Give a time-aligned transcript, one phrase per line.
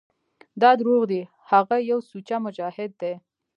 [0.61, 1.21] دا دروغ دي
[1.51, 3.13] هغه يو سوچه مجاهد دى.